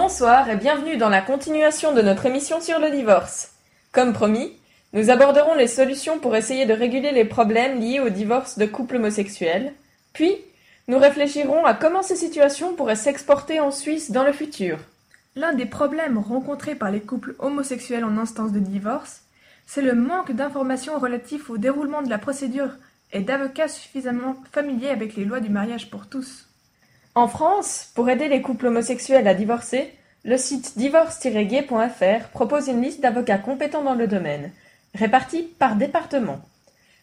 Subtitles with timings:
[0.00, 3.54] Bonsoir et bienvenue dans la continuation de notre émission sur le divorce.
[3.90, 4.52] Comme promis,
[4.92, 8.94] nous aborderons les solutions pour essayer de réguler les problèmes liés au divorce de couples
[8.94, 9.74] homosexuels,
[10.12, 10.36] puis
[10.86, 14.78] nous réfléchirons à comment ces situations pourraient s'exporter en Suisse dans le futur.
[15.34, 19.22] L'un des problèmes rencontrés par les couples homosexuels en instance de divorce,
[19.66, 22.70] c'est le manque d'informations relatives au déroulement de la procédure
[23.12, 26.47] et d'avocats suffisamment familiers avec les lois du mariage pour tous.
[27.18, 33.00] En France, pour aider les couples homosexuels à divorcer, le site divorce-gay.fr propose une liste
[33.00, 34.52] d'avocats compétents dans le domaine,
[34.94, 36.38] répartis par département,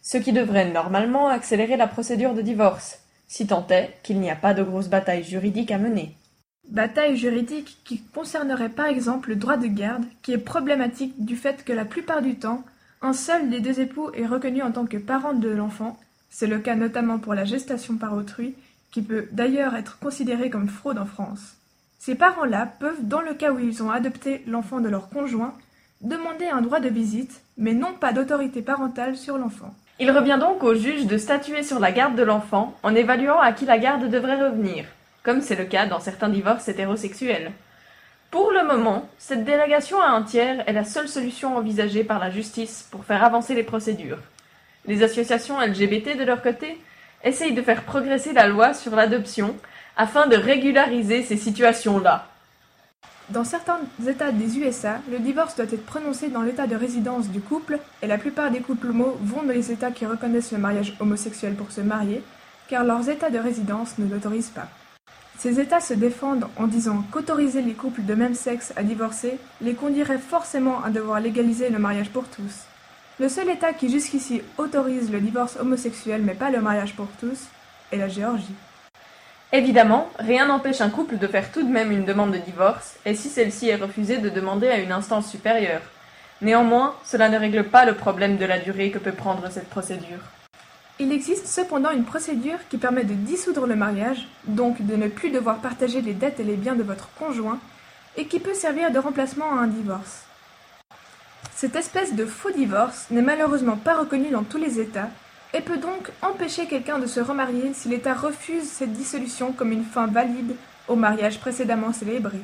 [0.02, 4.38] ce qui devrait normalement accélérer la procédure de divorce, si tant est qu'il n'y a
[4.38, 6.16] pas de grosse bataille juridique à mener.
[6.70, 11.66] Bataille juridique qui concernerait par exemple le droit de garde, qui est problématique du fait
[11.66, 12.64] que la plupart du temps,
[13.02, 16.60] un seul des deux époux est reconnu en tant que parent de l'enfant, c'est le
[16.60, 18.56] cas notamment pour la gestation par autrui,
[18.96, 21.58] qui peut d'ailleurs être considéré comme fraude en France.
[22.00, 25.54] Ces parents-là peuvent, dans le cas où ils ont adopté l'enfant de leur conjoint,
[26.00, 29.76] demander un droit de visite, mais non pas d'autorité parentale sur l'enfant.
[30.00, 33.52] Il revient donc au juge de statuer sur la garde de l'enfant en évaluant à
[33.52, 34.86] qui la garde devrait revenir,
[35.24, 37.52] comme c'est le cas dans certains divorces hétérosexuels.
[38.32, 42.30] Pour le moment, cette délégation à un tiers est la seule solution envisagée par la
[42.30, 44.20] justice pour faire avancer les procédures.
[44.86, 46.78] Les associations LGBT de leur côté
[47.26, 49.56] essaye de faire progresser la loi sur l'adoption
[49.98, 52.28] afin de régulariser ces situations-là.
[53.30, 57.42] Dans certains États des USA, le divorce doit être prononcé dans l'état de résidence du
[57.42, 60.96] couple, et la plupart des couples homo vont dans les États qui reconnaissent le mariage
[61.00, 62.22] homosexuel pour se marier,
[62.68, 64.68] car leurs États de résidence ne l'autorisent pas.
[65.40, 69.74] Ces États se défendent en disant qu'autoriser les couples de même sexe à divorcer les
[69.74, 72.68] conduirait forcément à devoir légaliser le mariage pour tous.
[73.18, 77.46] Le seul État qui jusqu'ici autorise le divorce homosexuel mais pas le mariage pour tous
[77.94, 78.56] est la Géorgie.
[79.54, 83.16] Évidemment, rien n'empêche un couple de faire tout de même une demande de divorce, et
[83.16, 85.84] si celle-ci est refusée de demander à une instance supérieure.
[86.42, 90.20] Néanmoins, cela ne règle pas le problème de la durée que peut prendre cette procédure.
[91.00, 95.30] Il existe cependant une procédure qui permet de dissoudre le mariage, donc de ne plus
[95.30, 97.60] devoir partager les dettes et les biens de votre conjoint,
[98.18, 100.26] et qui peut servir de remplacement à un divorce.
[101.56, 105.08] Cette espèce de faux divorce n'est malheureusement pas reconnue dans tous les États
[105.54, 109.86] et peut donc empêcher quelqu'un de se remarier si l'État refuse cette dissolution comme une
[109.86, 110.58] fin valide
[110.90, 112.40] au mariage précédemment célébré.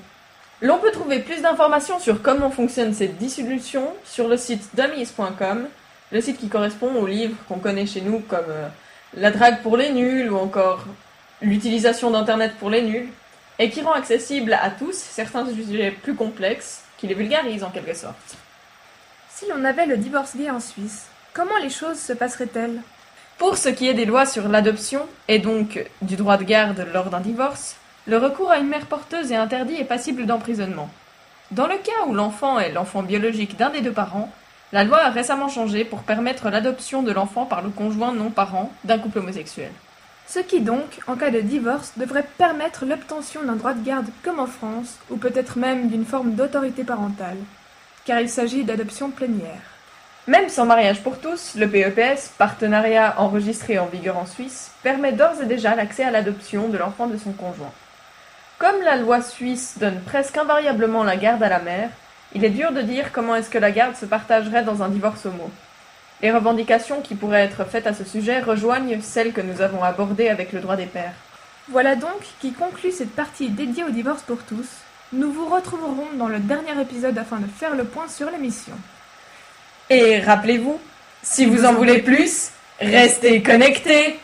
[0.61, 5.67] L'on peut trouver plus d'informations sur comment fonctionne cette dissolution sur le site dummies.com,
[6.13, 8.69] le site qui correspond au livre qu'on connaît chez nous comme euh,
[9.13, 10.85] La drague pour les nuls ou encore
[11.41, 13.09] L'utilisation d'Internet pour les nuls,
[13.57, 17.95] et qui rend accessible à tous certains sujets plus complexes, qui les vulgarise en quelque
[17.95, 18.37] sorte.
[19.33, 22.81] Si l'on avait le divorce gay en Suisse, comment les choses se passeraient-elles?
[23.37, 27.09] Pour ce qui est des lois sur l'adoption, et donc du droit de garde lors
[27.09, 30.89] d'un divorce, le recours à une mère porteuse est interdit et passible d'emprisonnement.
[31.49, 34.31] Dans le cas où l'enfant est l'enfant biologique d'un des deux parents,
[34.73, 38.71] la loi a récemment changé pour permettre l'adoption de l'enfant par le conjoint non parent
[38.83, 39.71] d'un couple homosexuel.
[40.27, 44.39] Ce qui donc, en cas de divorce, devrait permettre l'obtention d'un droit de garde comme
[44.39, 47.37] en France, ou peut-être même d'une forme d'autorité parentale
[48.05, 49.61] car il s'agit d'adoption plénière.
[50.27, 55.41] Même sans mariage pour tous, le PEPS, partenariat enregistré en vigueur en Suisse, permet d'ores
[55.41, 57.73] et déjà l'accès à l'adoption de l'enfant de son conjoint.
[58.59, 61.89] Comme la loi suisse donne presque invariablement la garde à la mère,
[62.35, 65.25] il est dur de dire comment est-ce que la garde se partagerait dans un divorce
[65.25, 65.49] homo.
[66.21, 70.29] Les revendications qui pourraient être faites à ce sujet rejoignent celles que nous avons abordées
[70.29, 71.15] avec le droit des pères.
[71.69, 74.69] Voilà donc qui conclut cette partie dédiée au divorce pour tous,
[75.13, 78.73] nous vous retrouverons dans le dernier épisode afin de faire le point sur l'émission.
[79.89, 80.79] Et rappelez-vous,
[81.21, 84.17] si vous en voulez plus, restez connectés